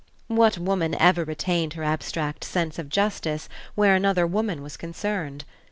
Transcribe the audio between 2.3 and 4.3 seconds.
sense of justice where another